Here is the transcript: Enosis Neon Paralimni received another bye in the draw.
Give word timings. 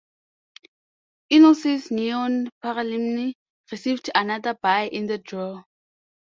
Enosis 1.31 1.91
Neon 1.91 2.49
Paralimni 2.59 3.35
received 3.71 4.09
another 4.15 4.55
bye 4.55 4.87
in 4.87 5.05
the 5.05 5.19
draw. 5.19 5.61